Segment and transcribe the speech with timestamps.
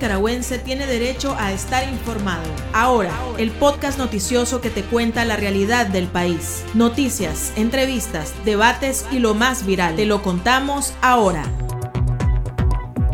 [0.00, 2.48] nicaragüense tiene derecho a estar informado.
[2.72, 6.64] Ahora, el podcast noticioso que te cuenta la realidad del país.
[6.72, 9.96] Noticias, entrevistas, debates y lo más viral.
[9.96, 11.42] Te lo contamos ahora.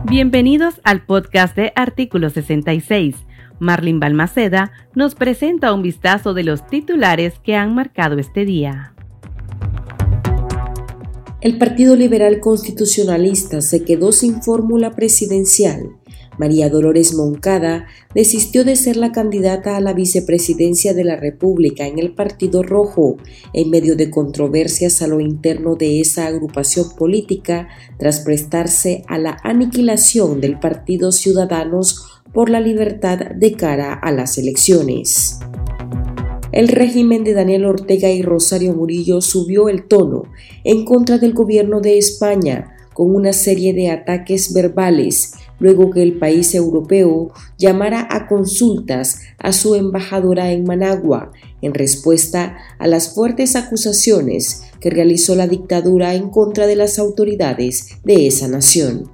[0.05, 3.17] Bienvenidos al podcast de Artículo 66.
[3.59, 8.95] Marlin Balmaceda nos presenta un vistazo de los titulares que han marcado este día.
[11.41, 15.96] El Partido Liberal Constitucionalista se quedó sin fórmula presidencial.
[16.39, 21.99] María Dolores Moncada desistió de ser la candidata a la vicepresidencia de la República en
[21.99, 23.17] el Partido Rojo
[23.53, 27.69] en medio de controversias a lo interno de esa agrupación política
[27.99, 34.39] tras prestarse a la aniquilación del Partido Ciudadanos por la Libertad de cara a las
[34.39, 35.39] elecciones.
[36.53, 40.25] El régimen de Daniel Ortega y Rosario Murillo subió el tono
[40.65, 46.19] en contra del gobierno de España con una serie de ataques verbales luego que el
[46.19, 53.57] país europeo llamara a consultas a su embajadora en Managua en respuesta a las fuertes
[53.57, 59.11] acusaciones que realizó la dictadura en contra de las autoridades de esa nación.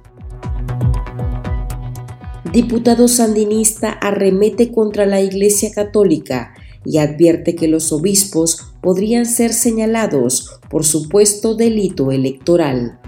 [2.51, 6.53] Diputado sandinista arremete contra la Iglesia Católica
[6.85, 12.99] y advierte que los obispos podrían ser señalados por supuesto delito electoral.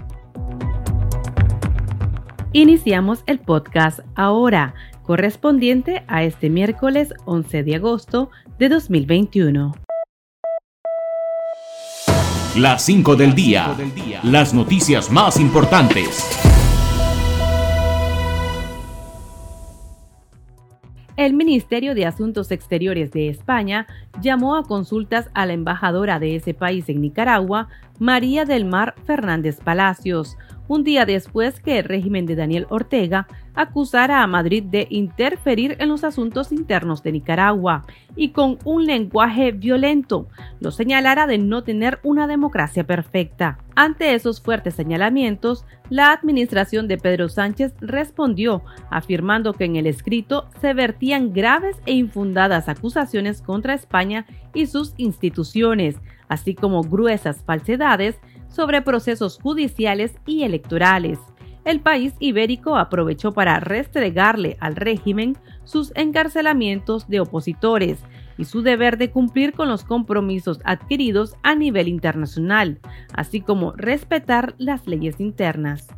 [2.56, 9.74] Iniciamos el podcast ahora, correspondiente a este miércoles 11 de agosto de 2021.
[12.56, 13.76] Las 5 del día.
[14.22, 16.26] Las noticias más importantes.
[21.18, 23.86] El Ministerio de Asuntos Exteriores de España
[24.20, 27.68] llamó a consultas a la embajadora de ese país en Nicaragua,
[27.98, 30.36] María del Mar Fernández Palacios,
[30.68, 35.88] un día después que el régimen de Daniel Ortega acusara a Madrid de interferir en
[35.88, 40.28] los asuntos internos de Nicaragua y con un lenguaje violento
[40.60, 43.58] lo señalara de no tener una democracia perfecta.
[43.74, 50.48] Ante esos fuertes señalamientos, la administración de Pedro Sánchez respondió afirmando que en el escrito
[50.60, 55.96] se vertían graves e infundadas acusaciones contra España y sus instituciones,
[56.28, 58.18] así como gruesas falsedades
[58.56, 61.18] sobre procesos judiciales y electorales.
[61.66, 67.98] El país ibérico aprovechó para restregarle al régimen sus encarcelamientos de opositores
[68.38, 72.80] y su deber de cumplir con los compromisos adquiridos a nivel internacional,
[73.12, 75.88] así como respetar las leyes internas.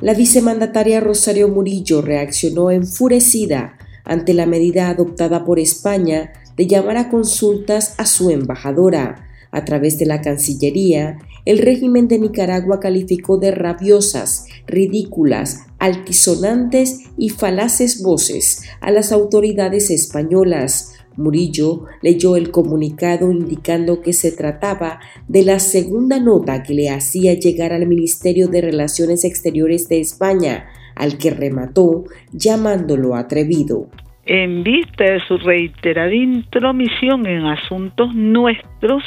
[0.00, 7.08] La vicemandataria Rosario Murillo reaccionó enfurecida ante la medida adoptada por España de llamar a
[7.08, 9.23] consultas a su embajadora.
[9.54, 17.28] A través de la Cancillería, el régimen de Nicaragua calificó de rabiosas, ridículas, altisonantes y
[17.28, 20.98] falaces voces a las autoridades españolas.
[21.16, 24.98] Murillo leyó el comunicado indicando que se trataba
[25.28, 30.66] de la segunda nota que le hacía llegar al Ministerio de Relaciones Exteriores de España,
[30.96, 33.88] al que remató llamándolo atrevido.
[34.26, 39.04] En vista de su reiterada intromisión en asuntos nuestros,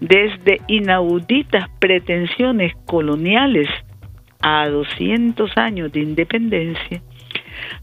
[0.00, 3.68] desde inauditas pretensiones coloniales
[4.40, 7.02] a 200 años de independencia,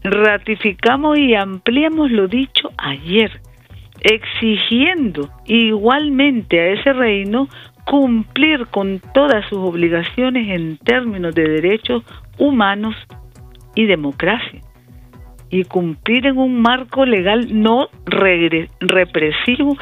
[0.04, 3.40] ratificamos y ampliamos lo dicho ayer,
[4.00, 7.48] exigiendo igualmente a ese reino
[7.84, 12.04] cumplir con todas sus obligaciones en términos de derechos
[12.38, 12.94] humanos
[13.74, 14.60] y democracia
[15.50, 19.76] y cumplir en un marco legal no represivo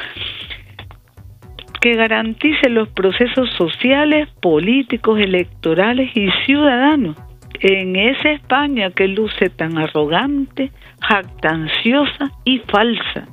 [1.81, 7.17] que garantice los procesos sociales, políticos, electorales y ciudadanos
[7.59, 10.71] en esa España que luce tan arrogante,
[11.01, 13.27] jactanciosa y falsa.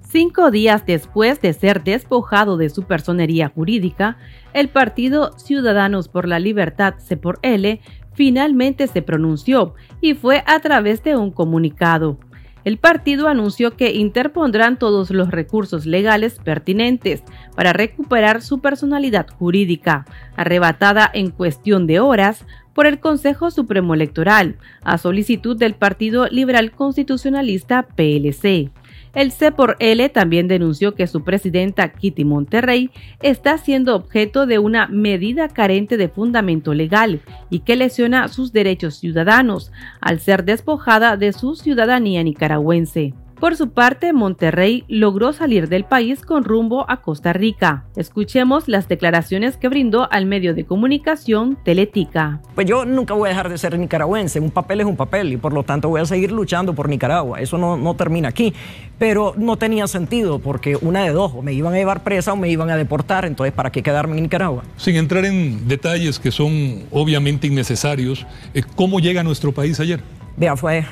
[0.00, 4.16] Cinco días después de ser despojado de su personería jurídica,
[4.54, 7.80] el partido Ciudadanos por la Libertad, C por L,
[8.14, 12.18] finalmente se pronunció y fue a través de un comunicado
[12.64, 17.22] el partido anunció que interpondrán todos los recursos legales pertinentes
[17.54, 20.06] para recuperar su personalidad jurídica,
[20.36, 22.44] arrebatada en cuestión de horas
[22.74, 28.70] por el Consejo Supremo Electoral, a solicitud del Partido Liberal Constitucionalista PLC.
[29.14, 32.90] El C por L también denunció que su presidenta Kitty Monterrey
[33.20, 37.20] está siendo objeto de una medida carente de fundamento legal
[37.50, 43.14] y que lesiona sus derechos ciudadanos al ser despojada de su ciudadanía nicaragüense.
[43.40, 47.84] Por su parte, Monterrey logró salir del país con rumbo a Costa Rica.
[47.94, 52.40] Escuchemos las declaraciones que brindó al medio de comunicación Teletica.
[52.56, 54.40] Pues yo nunca voy a dejar de ser nicaragüense.
[54.40, 57.40] Un papel es un papel y por lo tanto voy a seguir luchando por Nicaragua.
[57.40, 58.52] Eso no, no termina aquí.
[58.98, 62.36] Pero no tenía sentido porque una de dos, o me iban a llevar presa o
[62.36, 63.24] me iban a deportar.
[63.24, 64.64] Entonces, ¿para qué quedarme en Nicaragua?
[64.76, 70.00] Sin entrar en detalles que son obviamente innecesarios, eh, ¿cómo llega a nuestro país ayer?
[70.36, 70.84] Vea, fue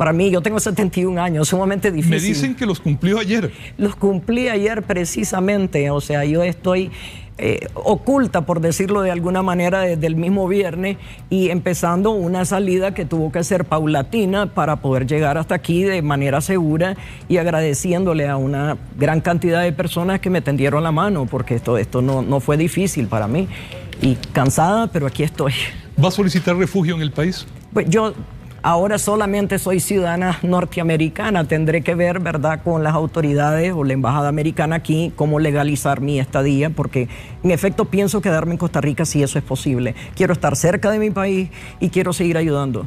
[0.00, 2.22] para mí, yo tengo 71 años, sumamente difícil.
[2.22, 3.52] Me dicen que los cumplió ayer.
[3.76, 6.90] Los cumplí ayer precisamente, o sea, yo estoy
[7.36, 10.96] eh, oculta, por decirlo de alguna manera, desde el mismo viernes
[11.28, 16.00] y empezando una salida que tuvo que ser paulatina para poder llegar hasta aquí de
[16.00, 16.96] manera segura
[17.28, 21.76] y agradeciéndole a una gran cantidad de personas que me tendieron la mano, porque esto,
[21.76, 23.48] esto no, no fue difícil para mí.
[24.00, 25.52] Y cansada, pero aquí estoy.
[26.02, 27.46] ¿Va a solicitar refugio en el país?
[27.74, 28.14] Pues yo
[28.62, 31.48] Ahora solamente soy ciudadana norteamericana.
[31.48, 36.20] Tendré que ver, ¿verdad?, con las autoridades o la embajada americana aquí cómo legalizar mi
[36.20, 37.08] estadía, porque
[37.42, 39.94] en efecto pienso quedarme en Costa Rica si eso es posible.
[40.14, 41.48] Quiero estar cerca de mi país
[41.80, 42.84] y quiero seguir ayudando.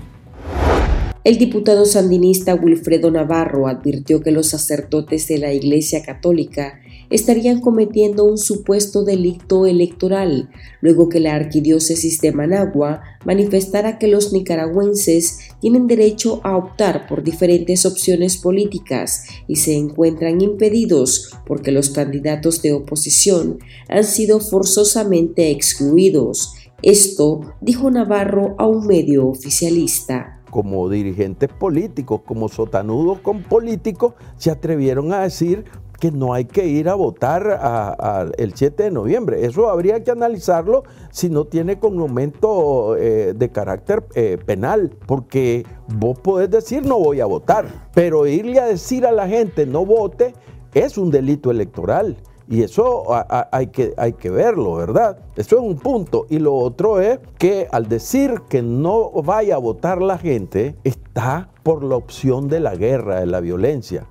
[1.24, 6.82] El diputado sandinista Wilfredo Navarro advirtió que los sacerdotes de la Iglesia Católica
[7.14, 10.50] estarían cometiendo un supuesto delito electoral,
[10.82, 17.24] luego que la arquidiócesis de Managua manifestara que los nicaragüenses tienen derecho a optar por
[17.24, 25.52] diferentes opciones políticas y se encuentran impedidos porque los candidatos de oposición han sido forzosamente
[25.52, 26.56] excluidos.
[26.82, 34.52] Esto dijo Navarro a un medio oficialista como dirigentes políticos, como sotanudos con políticos, se
[34.52, 35.66] atrevieron a decir
[36.00, 39.48] que no hay que ir a votar el 7 de noviembre.
[39.48, 46.20] Eso habría que analizarlo si no tiene connomento eh, de carácter eh, penal, porque vos
[46.20, 50.36] podés decir no voy a votar, pero irle a decir a la gente no vote
[50.76, 52.18] es un delito electoral.
[52.54, 53.06] Y eso
[53.52, 55.18] hay, que, hay que verlo, ¿verdad?
[55.36, 56.28] Eso es un punto.
[56.30, 61.50] Y lo otro es que al decir que no vaya a votar la gente, está
[61.64, 64.06] por la opción de la guerra, de la violencia.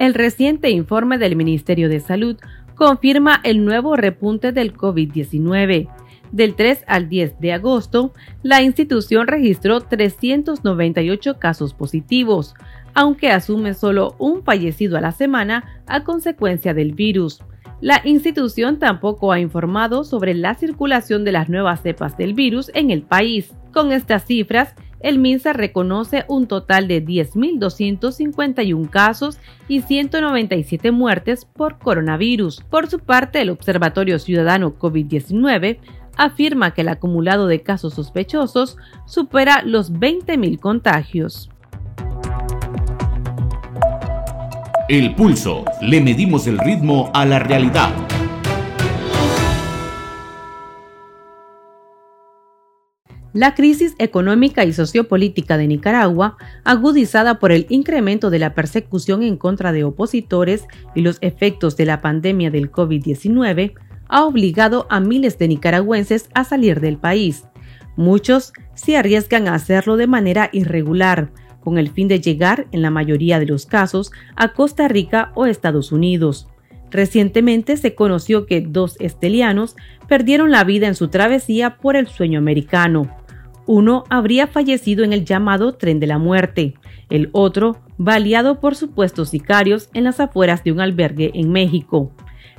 [0.00, 2.36] El reciente informe del Ministerio de Salud
[2.74, 5.88] confirma el nuevo repunte del COVID-19.
[6.32, 8.12] Del 3 al 10 de agosto,
[8.42, 12.56] la institución registró 398 casos positivos,
[12.98, 17.38] aunque asume solo un fallecido a la semana a consecuencia del virus.
[17.80, 22.90] La institución tampoco ha informado sobre la circulación de las nuevas cepas del virus en
[22.90, 23.54] el país.
[23.72, 31.78] Con estas cifras, el MINSA reconoce un total de 10.251 casos y 197 muertes por
[31.78, 32.64] coronavirus.
[32.68, 35.78] Por su parte, el Observatorio Ciudadano COVID-19
[36.16, 41.48] afirma que el acumulado de casos sospechosos supera los 20.000 contagios.
[44.88, 45.66] El pulso.
[45.82, 47.90] Le medimos el ritmo a la realidad.
[53.34, 59.36] La crisis económica y sociopolítica de Nicaragua, agudizada por el incremento de la persecución en
[59.36, 60.64] contra de opositores
[60.94, 63.74] y los efectos de la pandemia del COVID-19,
[64.08, 67.44] ha obligado a miles de nicaragüenses a salir del país.
[67.96, 72.90] Muchos se arriesgan a hacerlo de manera irregular, con el fin de llegar, en la
[72.90, 76.48] mayoría de los casos, a Costa Rica o Estados Unidos.
[76.90, 79.76] Recientemente se conoció que dos estelianos
[80.08, 83.14] perdieron la vida en su travesía por el sueño americano.
[83.66, 86.74] Uno habría fallecido en el llamado tren de la muerte,
[87.10, 92.12] el otro baleado por supuestos sicarios en las afueras de un albergue en México.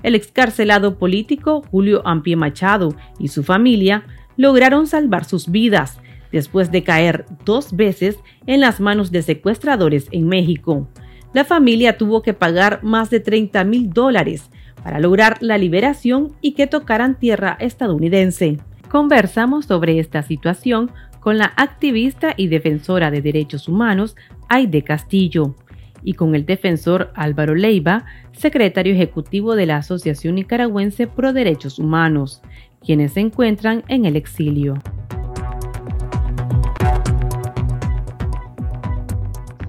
[0.04, 4.06] El excarcelado político Julio Ampie Machado y su familia
[4.38, 6.00] lograron salvar sus vidas
[6.32, 10.88] después de caer dos veces en las manos de secuestradores en México.
[11.34, 14.50] La familia tuvo que pagar más de 30 mil dólares
[14.84, 18.58] para lograr la liberación y que tocaran tierra estadounidense.
[18.90, 24.16] Conversamos sobre esta situación con la activista y defensora de derechos humanos
[24.48, 25.56] Aide Castillo
[26.02, 32.42] y con el defensor Álvaro Leiva, secretario ejecutivo de la Asociación Nicaragüense Pro Derechos Humanos,
[32.84, 34.82] quienes se encuentran en el exilio.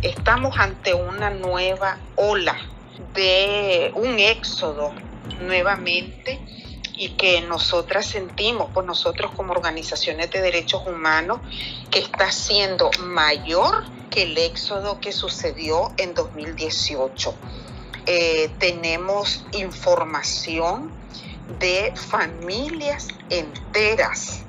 [0.02, 2.56] Estamos ante una nueva ola
[3.12, 4.94] de un éxodo
[5.42, 6.40] nuevamente
[6.94, 11.40] y que nosotras sentimos, pues nosotros como organizaciones de derechos humanos,
[11.90, 17.34] que está siendo mayor que el éxodo que sucedió en 2018.
[18.06, 20.90] Eh, tenemos información
[21.58, 24.44] de familias enteras,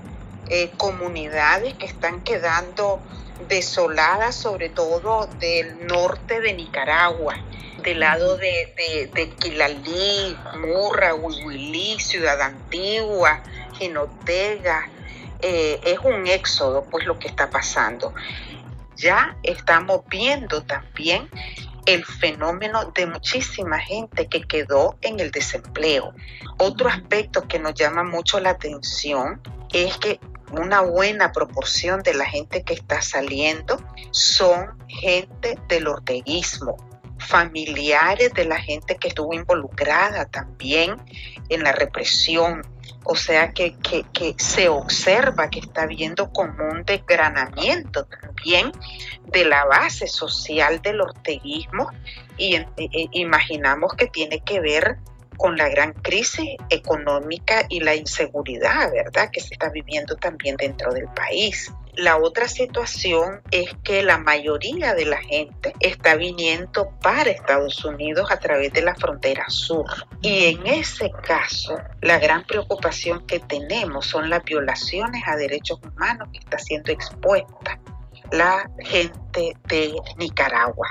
[0.47, 3.01] eh, comunidades que están quedando
[3.47, 7.35] desolada sobre todo del norte de Nicaragua,
[7.83, 13.41] del lado de, de, de Quilalí, Murra, Huihuilí, Ciudad Antigua,
[13.77, 14.89] Jinotega.
[15.41, 18.13] Eh, es un éxodo, pues lo que está pasando.
[18.95, 21.27] Ya estamos viendo también
[21.85, 26.13] el fenómeno de muchísima gente que quedó en el desempleo.
[26.57, 29.41] Otro aspecto que nos llama mucho la atención
[29.73, 30.19] es que
[30.51, 33.77] una buena proporción de la gente que está saliendo
[34.11, 36.77] son gente del orteguismo,
[37.17, 40.95] familiares de la gente que estuvo involucrada también
[41.49, 42.61] en la represión.
[43.03, 43.75] O sea que,
[44.37, 48.71] se observa que está habiendo como un desgranamiento también
[49.25, 51.89] de la base social del orteguismo
[52.37, 52.63] y
[53.11, 54.99] imaginamos que tiene que ver
[55.41, 60.93] con la gran crisis económica y la inseguridad, ¿verdad?, que se está viviendo también dentro
[60.93, 61.73] del país.
[61.95, 68.29] La otra situación es que la mayoría de la gente está viniendo para Estados Unidos
[68.29, 69.87] a través de la frontera sur.
[70.21, 76.29] Y en ese caso, la gran preocupación que tenemos son las violaciones a derechos humanos
[76.31, 77.79] que está siendo expuesta
[78.31, 80.87] la gente de Nicaragua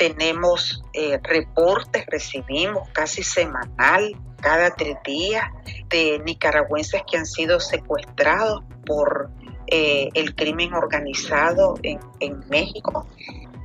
[0.00, 5.44] tenemos eh, reportes, recibimos casi semanal, cada tres días,
[5.90, 9.28] de nicaragüenses que han sido secuestrados por
[9.66, 12.00] eh, el crimen organizado en,
[12.48, 13.06] México.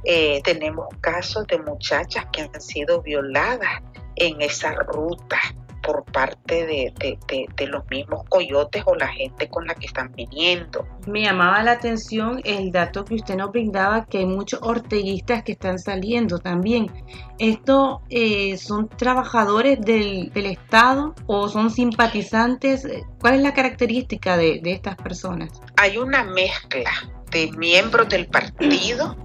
[0.03, 3.81] Eh, tenemos casos de muchachas que han sido violadas
[4.17, 5.39] en esa ruta
[5.85, 10.87] por parte de, los mismos coyotes o la gente con la que están viniendo.
[11.05, 15.51] Me llamaba la atención el dato que usted nos brindaba, que hay muchos orteguistas que
[15.51, 16.91] están saliendo también.
[17.37, 22.87] ¿Estos eh, son trabajadores del, Estado o son simpatizantes?
[23.19, 25.49] ¿Cuál es la característica de, de estas personas?
[25.77, 26.91] Hay una mezcla
[27.31, 29.17] de miembros del partido,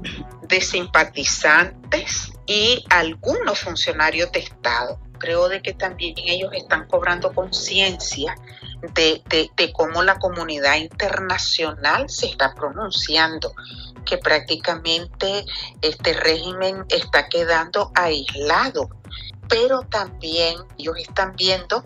[0.48, 8.34] de simpatizantes y algunos funcionarios de Estado creo de que también ellos están cobrando conciencia
[8.94, 13.52] de, cómo la comunidad internacional se está pronunciando,
[14.04, 15.44] que prácticamente
[15.80, 18.90] este régimen está quedando aislado.
[19.48, 21.84] Pero también ellos están viendo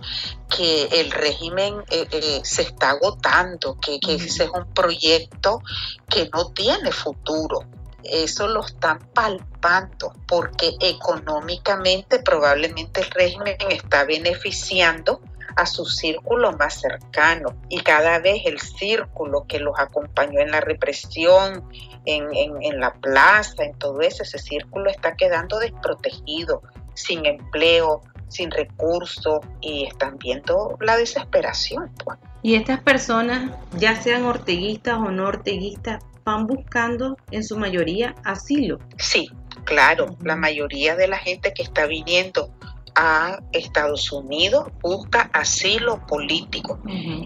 [0.54, 5.62] que el régimen eh, eh, se está agotando, que, que ese es un proyecto
[6.08, 7.66] que no tiene futuro
[8.04, 15.20] eso lo están palpando porque económicamente probablemente el régimen está beneficiando
[15.56, 20.60] a su círculo más cercano y cada vez el círculo que los acompañó en la
[20.60, 21.68] represión,
[22.04, 26.62] en, en, la plaza, en todo eso, ese círculo está quedando desprotegido,
[26.94, 31.90] sin empleo, sin recursos y están viendo la desesperación.
[32.04, 32.18] Pues.
[32.42, 38.78] Y estas personas, ya sean orteguistas o no orteguistas, van buscando en su mayoría asilo.
[38.96, 39.30] Sí,
[39.64, 42.50] claro, la mayoría de la gente que está viniendo
[42.94, 46.80] a Estados Unidos busca asilo político.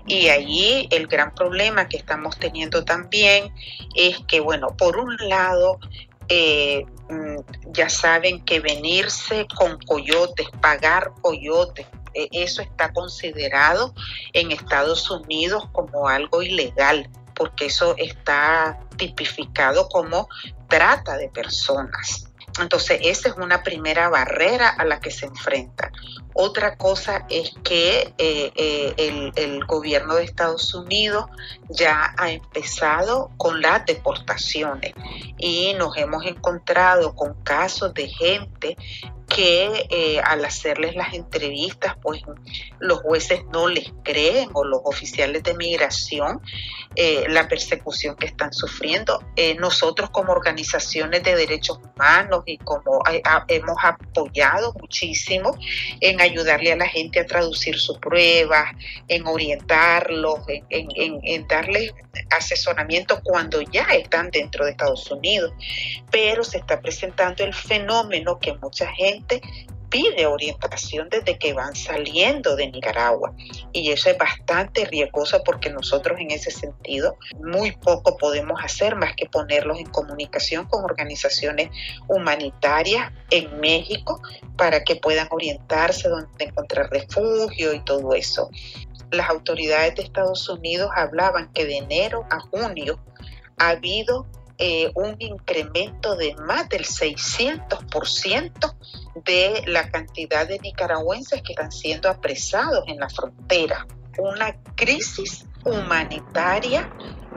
[0.06, 3.52] Y allí el gran problema que estamos teniendo también
[3.94, 5.78] es que, bueno, por un lado,
[6.28, 13.94] eh, mm, ya saben que venirse con coyotes, pagar coyotes, eh, eso está considerado
[14.32, 20.28] en Estados Unidos como algo ilegal porque eso está tipificado como
[20.68, 22.26] trata de personas.
[22.60, 25.92] Entonces, esa es una primera barrera a la que se enfrenta.
[26.40, 31.24] Otra cosa es que eh, eh, el, gobierno de Estados Unidos
[31.68, 34.94] ya ha empezado con las deportaciones
[35.36, 38.76] y nos hemos encontrado con casos de gente
[39.26, 42.22] que eh, al hacerles las entrevistas, pues
[42.78, 46.40] los jueces no les creen o los oficiales de migración
[47.28, 49.22] la persecución que están sufriendo.
[49.60, 53.02] Nosotros como organizaciones de derechos humanos y como
[53.46, 55.56] hemos apoyado muchísimo
[56.00, 58.72] en ayudarle a la gente a traducir sus pruebas,
[59.08, 61.92] en orientarlos, en, darles
[62.30, 65.52] asesoramiento cuando ya están dentro de Estados Unidos.
[66.10, 69.40] Pero se está presentando el fenómeno que mucha gente
[69.90, 73.34] pide orientación desde que van saliendo de Nicaragua.
[73.72, 79.14] Y eso es bastante riesgoso porque nosotros en ese sentido muy poco podemos hacer más
[79.14, 81.70] que ponerlos en comunicación con organizaciones
[82.06, 84.20] humanitarias en México
[84.56, 88.50] para que puedan orientarse donde encontrar refugio y todo eso.
[89.10, 93.00] Las autoridades de Estados Unidos hablaban que de enero a junio
[93.56, 94.26] ha habido
[94.58, 98.74] eh, un incremento de más del 600%
[99.24, 103.86] de la cantidad de nicaragüenses que están siendo apresados en la frontera.
[104.18, 106.90] Una crisis humanitaria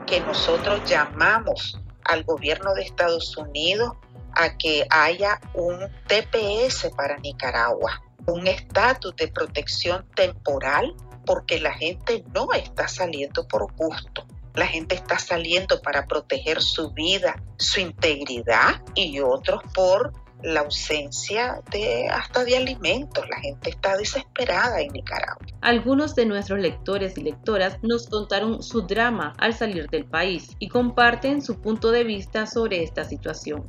[0.06, 3.94] que nosotros llamamos al gobierno de Estados Unidos
[4.34, 10.96] a que haya un TPS para Nicaragua, un estatus de protección temporal,
[11.26, 14.26] porque la gente no está saliendo por gusto.
[14.54, 20.12] La gente está saliendo para proteger su vida, su integridad y otros por
[20.44, 23.24] la ausencia de hasta de alimentos.
[23.30, 25.46] La gente está desesperada en Nicaragua.
[25.62, 30.70] Algunos de nuestros lectores y lectoras nos contaron su drama al salir del país y
[30.70, 33.64] comparten su punto de vista sobre esta situación.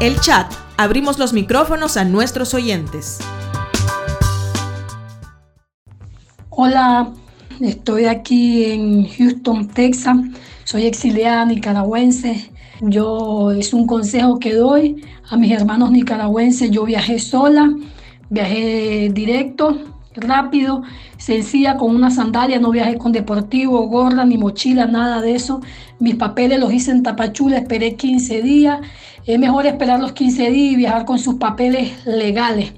[0.00, 0.52] El chat.
[0.76, 3.18] Abrimos los micrófonos a nuestros oyentes.
[6.50, 7.12] Hola,
[7.60, 10.16] estoy aquí en Houston, Texas.
[10.64, 12.50] Soy exiliada nicaragüense.
[12.80, 16.70] Yo es un consejo que doy a mis hermanos nicaragüenses.
[16.70, 17.72] Yo viajé sola,
[18.30, 19.78] viajé directo,
[20.14, 20.82] rápido,
[21.16, 25.60] sencilla, con una sandalia, no viajé con deportivo, gorra, ni mochila, nada de eso.
[25.98, 28.80] Mis papeles los hice en Tapachula, esperé 15 días
[29.26, 32.74] es mejor esperar los 15 días y viajar con sus papeles legales.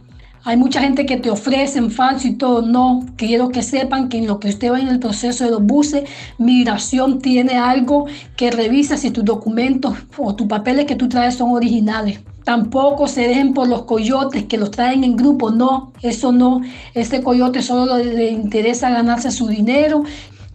[0.46, 2.62] Hay mucha gente que te ofrecen falso y todo.
[2.62, 5.60] No, quiero que sepan que en lo que usted va en el proceso de los
[5.60, 11.34] buses, migración tiene algo que revisa si tus documentos o tus papeles que tú traes
[11.34, 12.20] son originales.
[12.44, 15.50] Tampoco se dejen por los coyotes que los traen en grupo.
[15.50, 16.60] No, eso no.
[16.94, 20.04] Ese coyote solo le interesa ganarse su dinero.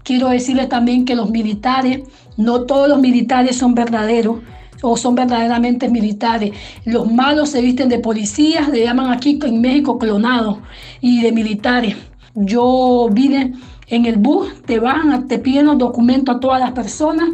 [0.03, 1.99] Quiero decirles también que los militares,
[2.37, 4.37] no todos los militares son verdaderos
[4.81, 6.51] o son verdaderamente militares.
[6.85, 10.57] Los malos se visten de policías, le llaman aquí en México clonados
[10.99, 11.95] y de militares.
[12.35, 13.53] Yo vine
[13.87, 17.29] en el bus, te van, te piden los documentos a todas las personas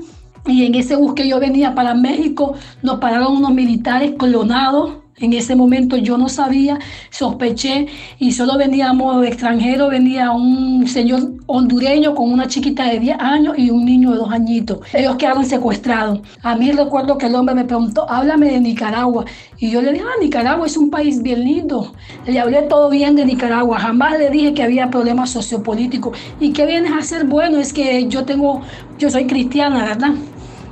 [0.48, 5.34] y en ese bus que yo venía para México nos pararon unos militares clonados en
[5.34, 6.78] ese momento yo no sabía,
[7.10, 7.88] sospeché
[8.20, 13.72] y solo veníamos extranjero, venía un señor hondureño con una chiquita de 10 años y
[13.72, 14.80] un niño de 2 añitos.
[14.94, 16.20] Ellos quedaron secuestrados.
[16.44, 19.26] A mí recuerdo que el hombre me preguntó, háblame de Nicaragua.
[19.58, 21.94] Y yo le dije, ah, Nicaragua es un país bien lindo.
[22.28, 23.80] Le hablé todo bien de Nicaragua.
[23.80, 26.16] Jamás le dije que había problemas sociopolíticos.
[26.40, 27.26] ¿Y qué vienes a hacer?
[27.26, 28.62] Bueno, es que yo tengo,
[29.00, 30.12] yo soy cristiana, ¿verdad?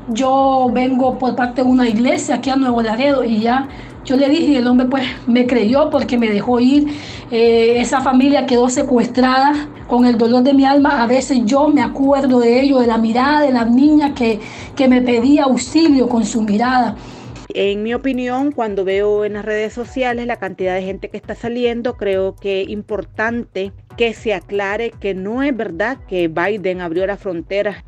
[0.10, 3.68] Yo vengo por parte de una iglesia aquí a Nuevo Laredo y ya
[4.06, 6.88] yo le dije y el hombre pues me creyó porque me dejó ir.
[7.32, 11.02] Eh, esa familia quedó secuestrada con el dolor de mi alma.
[11.04, 14.40] A veces yo me acuerdo de ello, de la mirada de la niña que,
[14.76, 16.96] que me pedía auxilio con su mirada.
[17.54, 21.36] En mi opinión, cuando veo en las redes sociales la cantidad de gente que está
[21.36, 27.08] saliendo, creo que es importante que se aclare que no es verdad que Biden abrió
[27.08, 27.84] las fronteras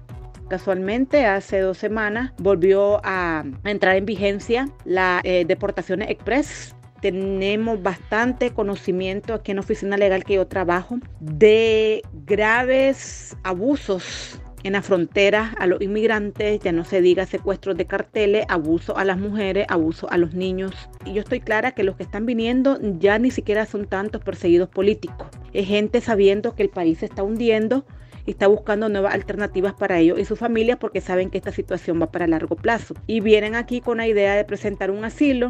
[0.49, 8.51] Casualmente, hace dos semanas volvió a entrar en vigencia la eh, deportación express tenemos bastante
[8.51, 15.53] conocimiento aquí en la oficina legal que yo trabajo de graves abusos en la frontera
[15.59, 20.09] a los inmigrantes, ya no se diga secuestros de carteles, abuso a las mujeres, abuso
[20.09, 20.73] a los niños.
[21.05, 24.67] Y yo estoy clara que los que están viniendo ya ni siquiera son tantos perseguidos
[24.69, 25.27] políticos.
[25.53, 27.85] Es gente sabiendo que el país se está hundiendo
[28.31, 32.11] está buscando nuevas alternativas para ellos y sus familias porque saben que esta situación va
[32.11, 32.93] para largo plazo.
[33.07, 35.49] Y vienen aquí con la idea de presentar un asilo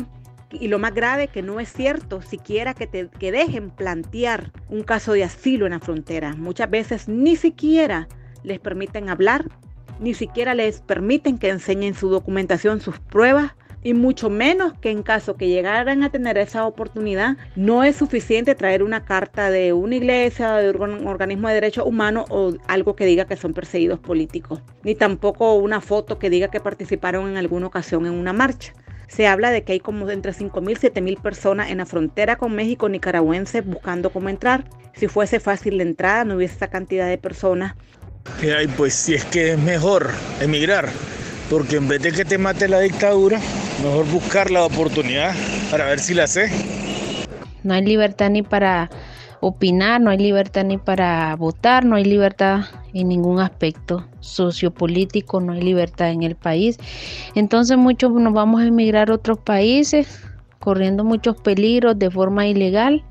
[0.52, 4.84] y lo más grave que no es cierto siquiera que, te, que dejen plantear un
[4.84, 6.36] caso de asilo en la frontera.
[6.36, 8.08] Muchas veces ni siquiera
[8.44, 9.46] les permiten hablar,
[10.00, 15.04] ni siquiera les permiten que enseñen su documentación, sus pruebas y mucho menos que en
[15.04, 19.96] caso que llegaran a tener esa oportunidad, no es suficiente traer una carta de una
[19.96, 24.62] iglesia, de un organismo de derechos humanos o algo que diga que son perseguidos políticos,
[24.84, 28.74] ni tampoco una foto que diga que participaron en alguna ocasión en una marcha.
[29.08, 32.54] Se habla de que hay como entre 5.000 y 7.000 personas en la frontera con
[32.54, 34.66] México nicaragüenses buscando cómo entrar.
[34.96, 37.76] Si fuese fácil la entrada, no hubiese esa cantidad de personas.
[38.42, 38.68] ¿Qué hay?
[38.68, 40.10] Pues si es que es mejor
[40.42, 40.90] emigrar,
[41.50, 43.40] porque en vez de que te mate la dictadura,
[43.84, 45.36] mejor buscar la oportunidad
[45.72, 46.50] para ver si la sé.
[47.64, 48.90] No hay libertad ni para
[49.40, 52.62] opinar, no hay libertad ni para votar, no hay libertad
[52.94, 56.78] en ningún aspecto sociopolítico, no hay libertad en el país.
[57.36, 60.22] Entonces muchos nos vamos a emigrar a otros países,
[60.60, 63.04] corriendo muchos peligros de forma ilegal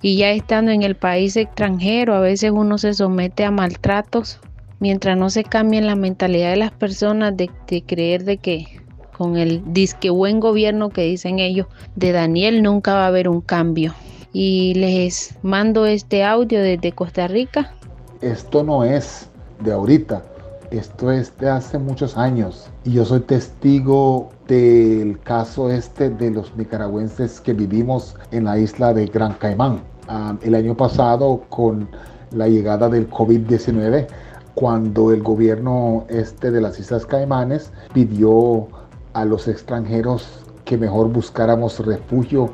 [0.00, 4.38] y ya estando en el país extranjero, a veces uno se somete a maltratos
[4.80, 7.48] mientras no se cambie la mentalidad de las personas de,
[7.86, 8.82] creer de que
[9.16, 13.40] con el disque buen gobierno que dicen ellos de Daniel nunca va a haber un
[13.40, 13.94] cambio.
[14.32, 17.72] Y les mando este audio desde Costa Rica.
[18.20, 19.28] Esto no es
[19.60, 20.22] de ahorita,
[20.70, 22.68] esto es de hace muchos años.
[22.84, 28.92] Y yo soy testigo del caso este de los nicaragüenses que vivimos en la isla
[28.92, 29.80] de Gran Caimán.
[30.08, 31.88] Ah, el año pasado, con
[32.32, 34.06] la llegada del COVID-19,
[34.54, 38.68] cuando el gobierno este de las Islas Caimanes pidió
[39.14, 42.50] a los extranjeros que mejor buscáramos refugio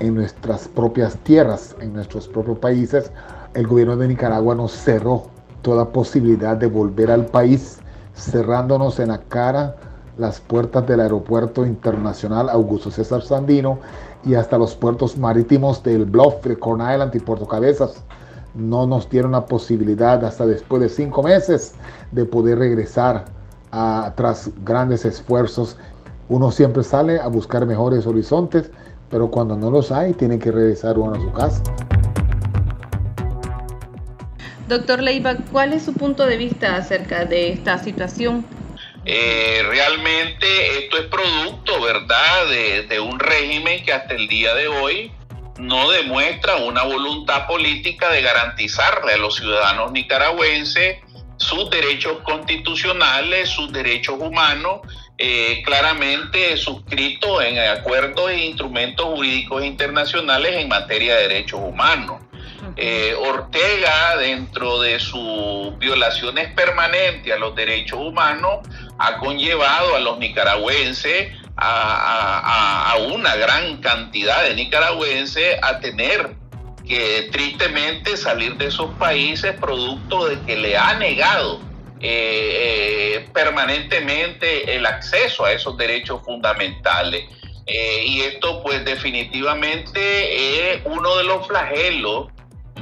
[0.00, 3.10] en nuestras propias tierras, en nuestros propios países,
[3.54, 5.24] el gobierno de Nicaragua nos cerró
[5.62, 7.78] toda posibilidad de volver al país,
[8.14, 9.76] cerrándonos en la cara
[10.18, 13.78] las puertas del aeropuerto internacional Augusto César Sandino
[14.24, 18.02] y hasta los puertos marítimos del Bluff, de Corn Island y Puerto Cabezas.
[18.54, 21.74] No nos dieron la posibilidad hasta después de cinco meses
[22.12, 23.24] de poder regresar
[24.14, 25.76] tras grandes esfuerzos.
[26.28, 28.70] Uno siempre sale a buscar mejores horizontes,
[29.10, 31.62] pero cuando no los hay, tiene que regresar uno a su casa.
[34.68, 38.46] Doctor Leiva, ¿cuál es su punto de vista acerca de esta situación?
[39.04, 40.46] Eh, realmente
[40.78, 45.12] esto es producto, ¿verdad?, de, de, un régimen que hasta el día de hoy
[45.58, 50.96] no demuestra una voluntad política de garantizarle a los ciudadanos nicaragüenses
[51.36, 54.80] sus derechos constitucionales, sus derechos humanos,
[55.16, 62.20] eh, claramente suscritos en acuerdos e instrumentos jurídicos internacionales en materia de derechos humanos.
[62.76, 68.66] Eh, Ortega, dentro de sus violaciones permanentes a los derechos humanos,
[68.98, 76.34] ha conllevado a los nicaragüenses, a, una gran cantidad de nicaragüenses, a tener
[76.84, 81.60] que tristemente salir de esos países producto de que le ha negado
[82.06, 87.24] eh, eh, permanentemente el acceso a esos derechos fundamentales.
[87.66, 89.98] y esto pues definitivamente
[90.74, 92.28] es uno de los flagelos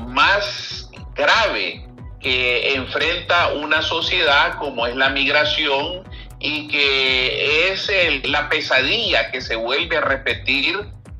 [0.08, 1.86] más grave
[2.20, 6.02] que enfrenta una sociedad como es la migración
[6.40, 7.88] y que es
[8.24, 10.76] la pesadilla que se vuelve a repetir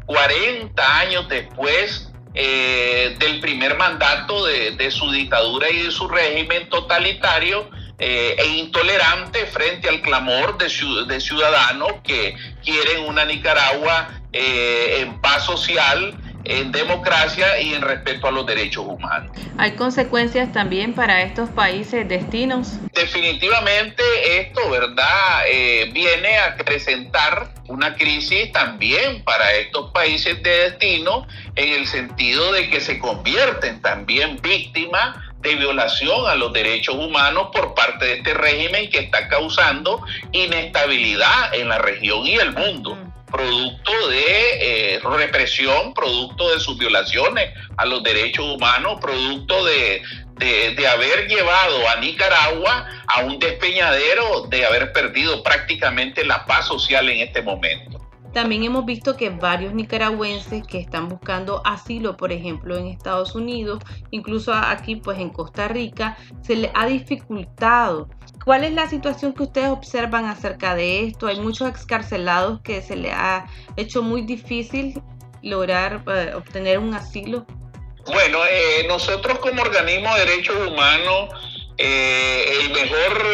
[0.07, 7.69] 40 años después eh, del primer mandato de, su dictadura y de su régimen totalitario
[7.99, 10.67] eh, e intolerante frente al clamor de,
[11.07, 18.27] de, ciudadanos que quieren una Nicaragua eh, en paz social en democracia y en respeto
[18.27, 19.37] a los derechos humanos.
[19.59, 22.73] ¿Hay consecuencias también para estos países destinos?
[22.93, 24.03] Definitivamente
[24.41, 25.45] esto, ¿verdad?
[25.49, 32.53] Eh, viene a presentar una crisis también para estos países de destino en el sentido
[32.53, 38.13] de que se convierten también víctimas de violación a los derechos humanos por parte de
[38.15, 40.03] este régimen que está causando
[40.33, 42.97] inestabilidad en la región y el mundo
[43.33, 50.03] producto de eh, represión, producto de sus violaciones a los derechos humanos, producto de,
[50.37, 57.09] de, haber llevado a Nicaragua a un despeñadero, de haber perdido prácticamente la paz social
[57.09, 57.99] en este momento.
[58.33, 63.81] También hemos visto que varios nicaragüenses que están buscando asilo, por ejemplo, en Estados Unidos,
[64.11, 68.09] incluso aquí pues en Costa Rica, se les ha dificultado
[68.45, 71.29] ¿Cuál es la situación que ustedes observan acerca de esto?
[71.29, 75.01] Hay muchos excarcelados que se les ha hecho muy difícil
[75.43, 77.47] lograr eh, obtener un asilo.
[78.07, 83.25] Bueno, eh, nosotros como organismo de derechos humanos, eh, el mejor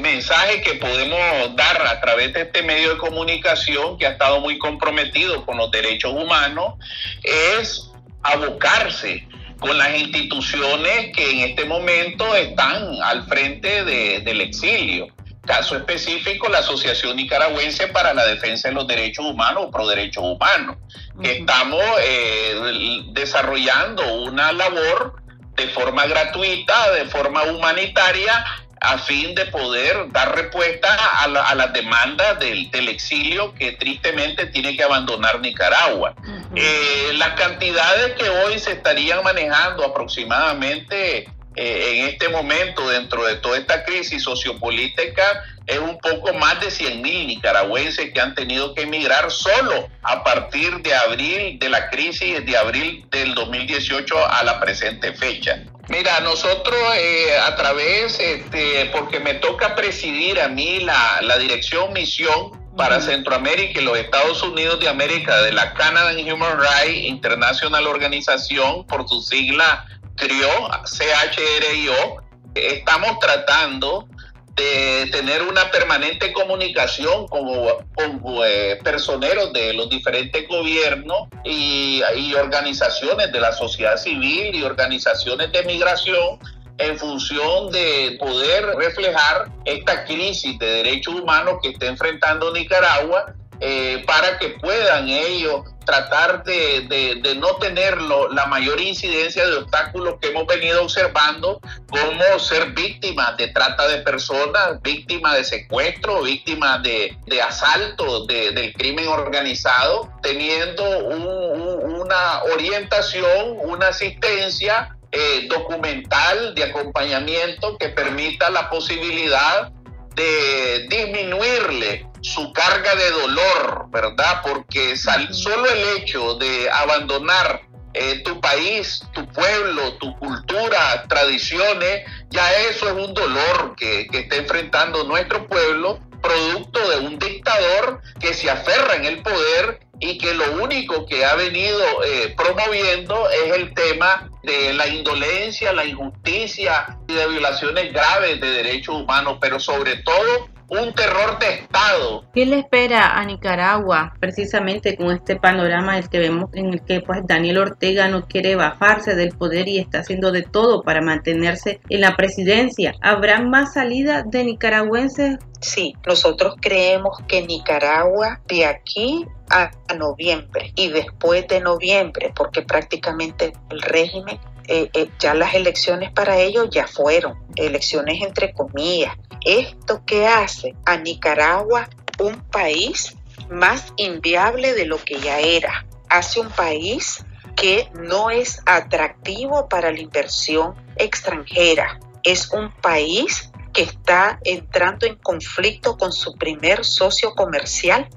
[0.00, 4.58] mensaje que podemos dar a través de este medio de comunicación que ha estado muy
[4.58, 6.74] comprometido con los derechos humanos
[7.22, 7.90] es
[8.22, 9.26] abocarse
[9.60, 15.08] con las instituciones que en este momento están al frente del exilio.
[15.44, 20.76] Caso específico, la Asociación Nicaragüense para la Defensa de los Derechos Humanos Pro Derechos Humanos,
[21.22, 25.22] que estamos eh, desarrollando una labor
[25.56, 28.44] de forma gratuita, de forma humanitaria,
[28.80, 30.88] a fin de poder dar respuesta
[31.22, 36.14] a, las demandas del, exilio que tristemente tiene que abandonar Nicaragua.
[36.54, 43.36] Eh, las cantidades que hoy se estarían manejando aproximadamente eh, en este momento dentro de
[43.36, 48.74] toda esta crisis sociopolítica es un poco más de 100 mil nicaragüenses que han tenido
[48.74, 54.44] que emigrar solo a partir de abril de la crisis de abril del 2018 a
[54.44, 55.62] la presente fecha.
[55.88, 61.92] Mira, nosotros eh, a través, este, porque me toca presidir a mí la, la dirección
[61.92, 67.86] misión para Centroamérica y los Estados Unidos de América de la Canada Human Rights International
[67.86, 70.48] Organización, por su sigla CRIO,
[70.84, 72.22] CHRIO,
[72.54, 74.08] estamos tratando
[74.56, 77.46] de tener una permanente comunicación con,
[77.94, 84.62] con eh, personeros de los diferentes gobiernos y, y, organizaciones de la sociedad civil y
[84.62, 86.38] organizaciones de migración
[86.78, 94.04] en función de poder reflejar esta crisis de derechos humanos que está enfrentando Nicaragua eh,
[94.06, 100.46] para que puedan ellos tratar de, no tener la mayor incidencia de obstáculos que hemos
[100.46, 108.26] venido observando, como ser víctimas de trata de personas, víctimas de secuestro, víctimas de, asalto
[108.26, 118.68] del crimen organizado, teniendo una orientación, una asistencia eh, documental de acompañamiento que permita la
[118.68, 119.70] posibilidad
[120.16, 124.42] de disminuirle su carga de dolor, ¿verdad?
[124.42, 127.62] Porque solo el hecho de abandonar
[127.94, 134.18] eh, tu país, tu pueblo, tu cultura, tradiciones, ya eso es un dolor que, que
[134.18, 140.18] está enfrentando nuestro pueblo, producto de un dictador que se aferra en el poder y
[140.18, 145.86] que lo único que ha venido eh, promoviendo es el tema de la indolencia, la
[145.86, 152.24] injusticia y de violaciones graves de derechos humanos, pero sobre todo un terror de Estado.
[152.34, 157.00] ¿Qué le espera a Nicaragua precisamente con este panorama el que vemos en el que
[157.00, 161.80] pues Daniel Ortega no quiere bajarse del poder y está haciendo de todo para mantenerse
[161.88, 162.94] en la presidencia?
[163.00, 165.38] ¿Habrá más salida de nicaragüenses?
[165.60, 173.52] Sí, nosotros creemos que Nicaragua de aquí a noviembre y después de noviembre, porque prácticamente
[173.70, 179.14] el régimen eh, eh, ya las elecciones para ellos ya fueron, elecciones entre comillas.
[179.44, 183.16] ¿Esto qué hace a Nicaragua un país
[183.50, 185.86] más inviable de lo que ya era?
[186.08, 187.24] Hace un país
[187.56, 191.98] que no es atractivo para la inversión extranjera.
[192.22, 198.08] Es un país que está entrando en conflicto con su primer socio comercial,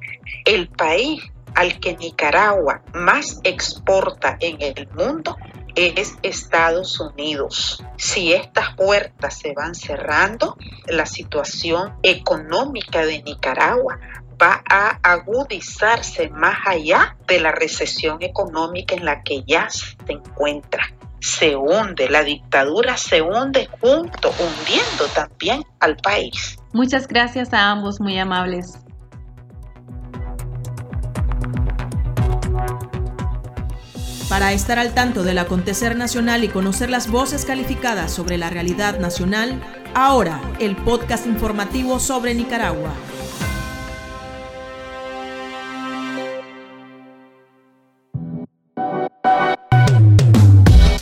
[0.45, 1.21] el país
[1.55, 5.35] al que Nicaragua más exporta en el mundo
[5.75, 7.83] es Estados Unidos.
[7.97, 13.99] Si estas puertas se van cerrando, la situación económica de Nicaragua
[14.41, 20.83] va a agudizarse más allá de la recesión económica en la que ya se encuentra.
[21.19, 26.57] Se hunde, la dictadura se hunde junto, hundiendo también al país.
[26.71, 28.79] Muchas gracias a ambos, muy amables.
[34.39, 38.97] Para estar al tanto del acontecer nacional y conocer las voces calificadas sobre la realidad
[38.97, 39.61] nacional,
[39.93, 42.93] ahora el podcast informativo sobre Nicaragua.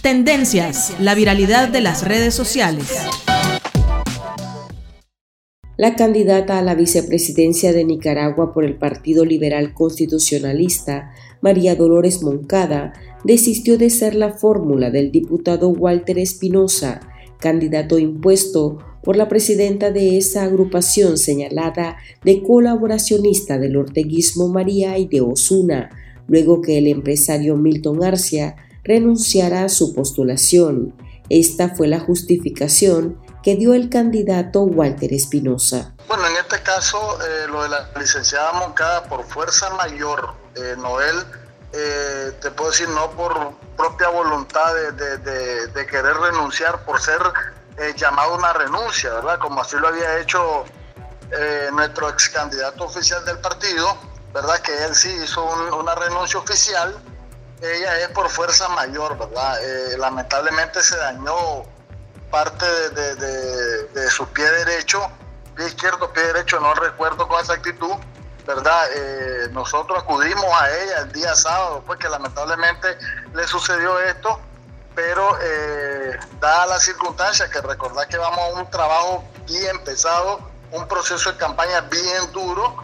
[0.02, 2.88] Tendencias, la viralidad de las redes sociales.
[5.78, 12.94] La candidata a la vicepresidencia de Nicaragua por el Partido Liberal Constitucionalista, María Dolores Moncada,
[13.24, 17.02] desistió de ser la fórmula del diputado Walter Espinosa,
[17.40, 25.22] candidato impuesto por la presidenta de esa agrupación señalada de colaboracionista del orteguismo María de
[25.22, 25.90] Osuna,
[26.28, 30.94] luego que el empresario Milton Arcia renunciara a su postulación.
[31.30, 35.96] Esta fue la justificación que dio el candidato Walter Espinosa.
[36.08, 41.26] Bueno, en este caso, eh, lo de la licenciada Moncada por fuerza mayor, eh, Noel
[41.74, 47.20] eh, te puedo decir, no por propia voluntad de, querer renunciar, por ser
[47.78, 49.38] eh, llamado una renuncia, ¿verdad?
[49.40, 50.66] Como así lo había hecho
[51.74, 53.98] nuestro ex candidato oficial del partido,
[54.34, 54.60] ¿verdad?
[54.60, 55.44] Que él sí hizo
[55.76, 56.98] una renuncia oficial.
[57.62, 59.60] Ella es por fuerza mayor, ¿verdad?
[59.98, 61.64] lamentablemente se dañó
[62.32, 65.02] parte de, su pie derecho,
[65.56, 67.96] pie izquierdo, pie derecho, no recuerdo con exactitud
[68.48, 68.90] ¿verdad?
[68.96, 72.98] Eh, nosotros acudimos a ella el día sábado, pues que lamentablemente
[73.34, 74.40] le sucedió esto,
[74.96, 80.40] pero eh, dada la circunstancia, que recordar que vamos a un trabajo bien pesado,
[80.72, 82.84] un proceso de campaña bien duro,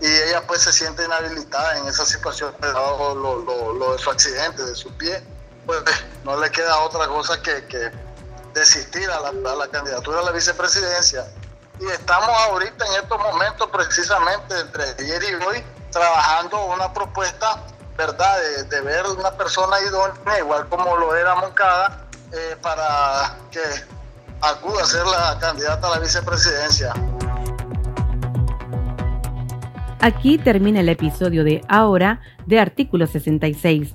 [0.00, 4.74] y ella pues se siente inhabilitada en esa situación, dado lo, de su accidente, de
[4.74, 5.24] su pie,
[5.64, 5.80] pues
[6.24, 7.90] no le queda otra cosa que, que
[8.52, 11.24] desistir a la candidatura a la vicepresidencia
[11.80, 17.62] y estamos ahorita en estos momentos precisamente entre ayer y hoy trabajando una propuesta,
[17.96, 18.36] ¿verdad?,
[18.68, 23.60] de, ver una persona idónea, igual como lo era Moncada, eh, para que
[24.40, 26.92] acuda a ser la candidata a la vicepresidencia.
[30.00, 33.94] Aquí termina el episodio de Ahora de Artículo 66.